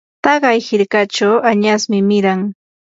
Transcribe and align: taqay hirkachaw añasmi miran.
taqay 0.23 0.57
hirkachaw 0.67 1.35
añasmi 1.51 1.99
miran. 2.09 2.41